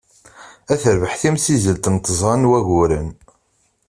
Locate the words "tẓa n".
1.97-2.47